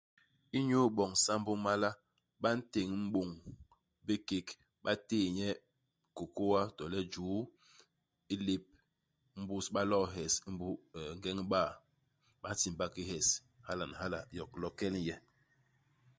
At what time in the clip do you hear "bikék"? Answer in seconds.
4.05-4.47